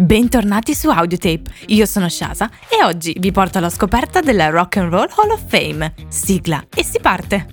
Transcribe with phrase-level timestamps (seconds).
[0.00, 4.90] Bentornati su Audiotape, io sono Shasa e oggi vi porto alla scoperta della Rock and
[4.90, 5.92] Roll Hall of Fame.
[6.08, 7.46] Sigla e si parte!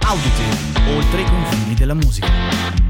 [0.00, 2.87] Audiotape, oltre i confini della musica.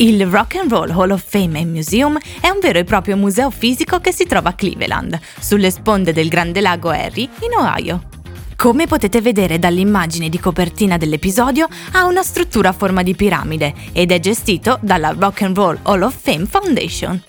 [0.00, 3.50] Il Rock and Roll Hall of Fame and Museum è un vero e proprio museo
[3.50, 8.08] fisico che si trova a Cleveland, sulle sponde del Grande Lago Erie, in Ohio.
[8.56, 14.10] Come potete vedere dall'immagine di copertina dell'episodio, ha una struttura a forma di piramide ed
[14.10, 17.22] è gestito dalla Rock and Roll Hall of Fame Foundation.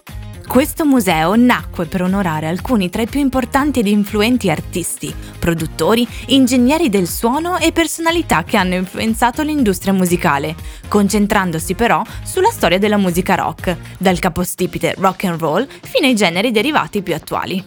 [0.51, 6.89] Questo museo nacque per onorare alcuni tra i più importanti ed influenti artisti, produttori, ingegneri
[6.89, 10.53] del suono e personalità che hanno influenzato l'industria musicale,
[10.89, 16.51] concentrandosi però sulla storia della musica rock, dal capostipite rock and roll fino ai generi
[16.51, 17.63] derivati più attuali.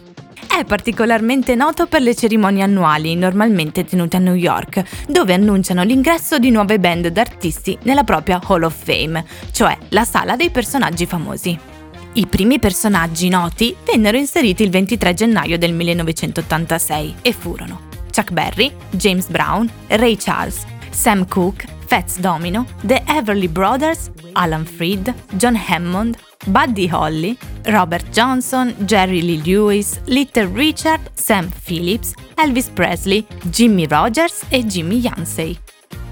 [0.47, 6.37] È particolarmente noto per le cerimonie annuali, normalmente tenute a New York, dove annunciano l'ingresso
[6.37, 11.73] di nuove band d'artisti nella propria Hall of Fame, cioè la sala dei personaggi famosi.
[12.17, 18.71] I primi personaggi noti vennero inseriti il 23 gennaio del 1986 e furono Chuck Berry,
[18.91, 26.17] James Brown, Ray Charles, Sam Cooke, Fats Domino, The Everly Brothers, Alan Freed, John Hammond,
[26.45, 34.43] Buddy Holly, Robert Johnson, Jerry Lee Lewis, Little Richard, Sam Phillips, Elvis Presley, Jimmy Rogers
[34.47, 35.57] e Jimmy Yancey.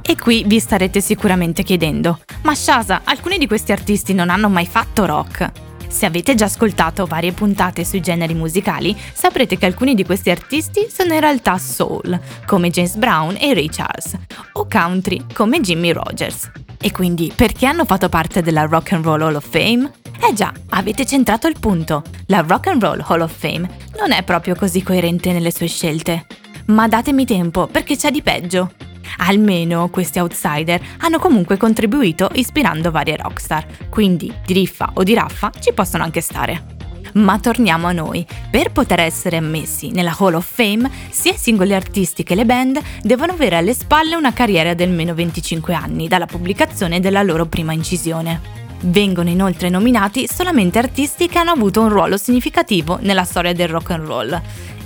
[0.01, 4.65] E qui vi starete sicuramente chiedendo, ma Shasa, alcuni di questi artisti non hanno mai
[4.65, 5.62] fatto rock?
[5.93, 10.87] Se avete già ascoltato varie puntate sui generi musicali, saprete che alcuni di questi artisti
[10.89, 14.17] sono in realtà soul, come James Brown e Ray Charles,
[14.53, 16.49] o country, come Jimmy Rogers.
[16.81, 19.89] E quindi perché hanno fatto parte della Rock and Roll Hall of Fame?
[20.27, 22.01] Eh già, avete centrato il punto.
[22.25, 26.25] La Rock and Roll Hall of Fame non è proprio così coerente nelle sue scelte.
[26.65, 28.71] Ma datemi tempo, perché c'è di peggio.
[29.17, 35.51] Almeno questi outsider hanno comunque contribuito ispirando varie rockstar, quindi di riffa o di raffa
[35.59, 36.81] ci possono anche stare.
[37.13, 38.25] Ma torniamo a noi.
[38.49, 42.79] Per poter essere ammessi nella Hall of Fame, sia i singoli artisti che le band
[43.01, 47.73] devono avere alle spalle una carriera di almeno 25 anni dalla pubblicazione della loro prima
[47.73, 48.61] incisione.
[48.85, 53.91] Vengono inoltre nominati solamente artisti che hanno avuto un ruolo significativo nella storia del rock
[53.91, 54.41] and roll.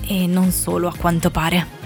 [0.05, 1.76] E non solo a quanto pare.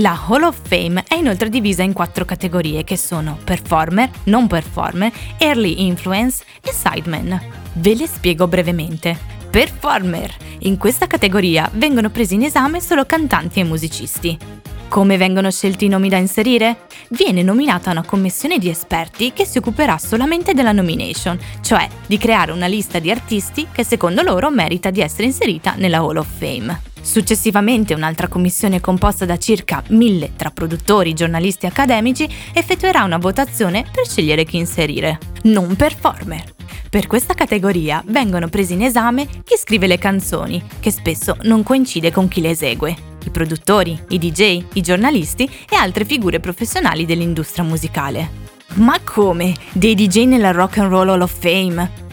[0.00, 5.10] La Hall of Fame è inoltre divisa in quattro categorie che sono performer, non performer,
[5.38, 7.40] early influence e sideman.
[7.72, 9.18] Ve le spiego brevemente.
[9.50, 10.32] Performer.
[10.60, 14.38] In questa categoria vengono presi in esame solo cantanti e musicisti.
[14.86, 16.86] Come vengono scelti i nomi da inserire?
[17.08, 22.52] Viene nominata una commissione di esperti che si occuperà solamente della nomination, cioè di creare
[22.52, 26.87] una lista di artisti che secondo loro merita di essere inserita nella Hall of Fame.
[27.00, 33.84] Successivamente un'altra commissione composta da circa mille tra produttori, giornalisti e accademici effettuerà una votazione
[33.90, 35.18] per scegliere chi inserire.
[35.42, 36.56] Non performer.
[36.90, 42.10] Per questa categoria vengono presi in esame chi scrive le canzoni, che spesso non coincide
[42.10, 47.64] con chi le esegue, i produttori, i DJ, i giornalisti e altre figure professionali dell'industria
[47.64, 48.46] musicale.
[48.74, 49.54] Ma come?
[49.72, 52.06] Dei DJ nella Rock and Roll Hall of Fame?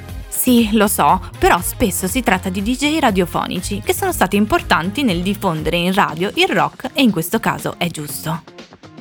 [0.45, 5.23] Sì, lo so, però spesso si tratta di DJ radiofonici che sono stati importanti nel
[5.23, 8.44] diffondere in radio il rock e in questo caso è giusto.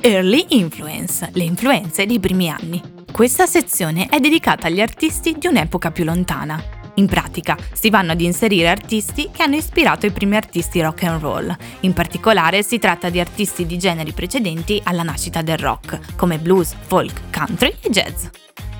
[0.01, 2.81] Early Influence, le influenze dei primi anni.
[3.11, 6.59] Questa sezione è dedicata agli artisti di un'epoca più lontana.
[6.95, 11.21] In pratica, si vanno ad inserire artisti che hanno ispirato i primi artisti rock and
[11.21, 11.55] roll.
[11.81, 16.73] In particolare si tratta di artisti di generi precedenti alla nascita del rock, come blues,
[16.87, 18.25] folk, country e jazz.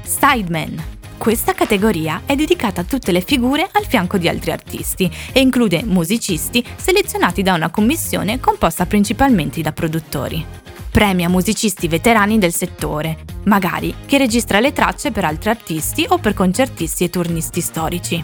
[0.02, 5.40] Sidemen, questa categoria è dedicata a tutte le figure al fianco di altri artisti e
[5.40, 10.46] include musicisti selezionati da una commissione composta principalmente da produttori.
[10.92, 16.34] Premia musicisti veterani del settore, magari che registra le tracce per altri artisti o per
[16.34, 18.24] concertisti e turnisti storici.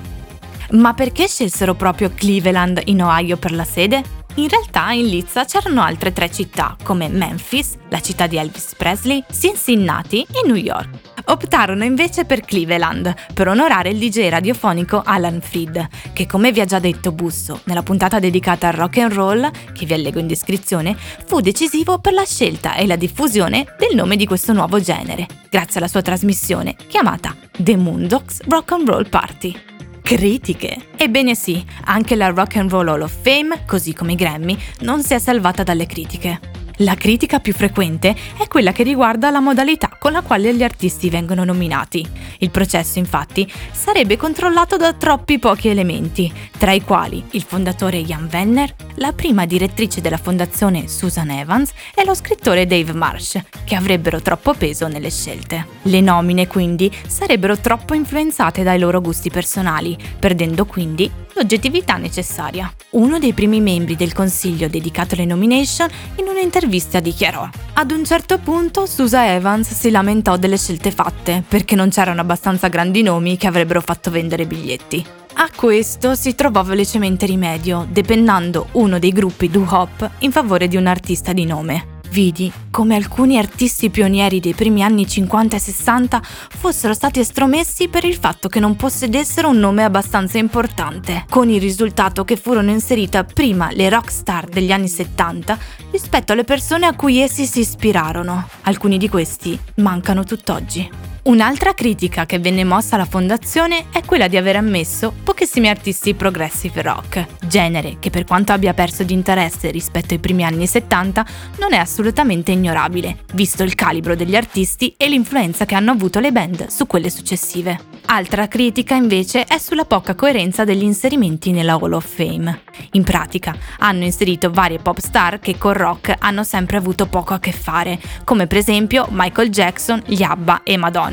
[0.72, 4.20] Ma perché scelsero proprio Cleveland in Ohio per la sede?
[4.36, 9.22] In realtà in Lizza c'erano altre tre città, come Memphis, la città di Elvis Presley,
[9.30, 11.11] Cincinnati e New York.
[11.26, 16.66] Optarono invece per Cleveland, per onorare il DJ radiofonico Alan Freed, che come vi ha
[16.66, 20.96] già detto Busso nella puntata dedicata al rock and roll, che vi allego in descrizione,
[21.26, 25.80] fu decisivo per la scelta e la diffusione del nome di questo nuovo genere, grazie
[25.80, 29.56] alla sua trasmissione chiamata The Moondogs Rock and Roll Party.
[30.02, 30.90] Critiche.
[30.98, 35.04] Ebbene sì, anche la Rock and Roll Hall of Fame, così come i Grammy, non
[35.04, 36.61] si è salvata dalle critiche.
[36.82, 41.12] La critica più frequente è quella che riguarda la modalità con la quale gli artisti
[41.12, 42.04] vengono nominati.
[42.40, 48.28] Il processo, infatti, sarebbe controllato da troppi pochi elementi, tra i quali il fondatore Jan
[48.32, 54.20] Wenner, la prima direttrice della fondazione Susan Evans e lo scrittore Dave Marsh, che avrebbero
[54.22, 55.68] troppo peso nelle scelte.
[55.84, 62.72] Le nomine, quindi, sarebbero troppo influenzate dai loro gusti personali, perdendo quindi l'oggettività necessaria.
[62.92, 68.38] Uno dei primi membri del consiglio dedicato alle nomination in un'intervista dichiarò Ad un certo
[68.40, 73.48] punto Susa Evans si lamentò delle scelte fatte perché non c'erano abbastanza grandi nomi che
[73.48, 75.06] avrebbero fatto vendere biglietti.
[75.36, 80.88] A questo si trovò velocemente rimedio, depennando uno dei gruppi doo-hop in favore di un
[80.88, 86.94] artista di nome vidi come alcuni artisti pionieri dei primi anni 50 e 60 fossero
[86.94, 92.24] stati estromessi per il fatto che non possedessero un nome abbastanza importante, con il risultato
[92.24, 95.58] che furono inserite prima le rock star degli anni 70
[95.92, 98.48] rispetto alle persone a cui essi si ispirarono.
[98.64, 101.11] Alcuni di questi mancano tutt'oggi.
[101.24, 106.82] Un'altra critica che venne mossa alla fondazione è quella di aver ammesso pochissimi artisti progressive
[106.82, 111.26] rock, genere che per quanto abbia perso di interesse rispetto ai primi anni 70
[111.60, 116.32] non è assolutamente ignorabile, visto il calibro degli artisti e l'influenza che hanno avuto le
[116.32, 117.92] band su quelle successive.
[118.14, 122.64] Altra critica invece è sulla poca coerenza degli inserimenti nella Hall of Fame.
[122.94, 127.40] In pratica, hanno inserito varie pop star che con rock hanno sempre avuto poco a
[127.40, 131.10] che fare, come per esempio Michael Jackson, gli ABBA e Madonna,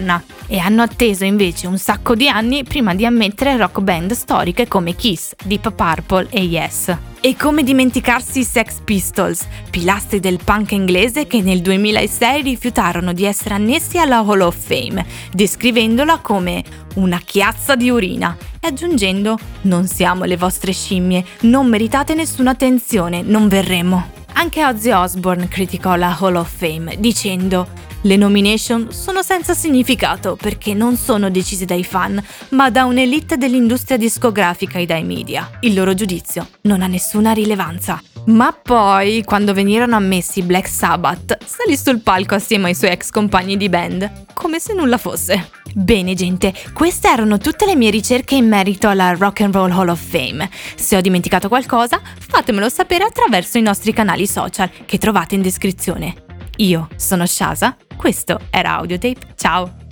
[0.47, 4.95] e hanno atteso invece un sacco di anni prima di ammettere rock band storiche come
[4.95, 6.97] Kiss, Deep Purple e Yes.
[7.21, 13.25] E come dimenticarsi i Sex Pistols, pilastri del punk inglese che nel 2006 rifiutarono di
[13.25, 16.63] essere annessi alla Hall of Fame, descrivendola come
[16.95, 23.23] una chiazza di urina e aggiungendo non siamo le vostre scimmie, non meritate nessuna attenzione,
[23.23, 24.17] non verremo.
[24.35, 30.73] Anche Ozzy Osbourne criticò la Hall of Fame dicendo le nomination sono senza significato perché
[30.73, 35.51] non sono decise dai fan, ma da un'elite dell'industria discografica e dai media.
[35.61, 38.01] Il loro giudizio non ha nessuna rilevanza.
[38.27, 43.57] Ma poi, quando venirono ammessi Black Sabbath, salì sul palco assieme ai suoi ex compagni
[43.57, 45.51] di band, come se nulla fosse.
[45.75, 49.89] Bene gente, queste erano tutte le mie ricerche in merito alla Rock and Roll Hall
[49.89, 50.49] of Fame.
[50.77, 56.15] Se ho dimenticato qualcosa, fatemelo sapere attraverso i nostri canali social che trovate in descrizione.
[56.57, 59.88] Io sono Shasa, questo era Audiotape, ciao!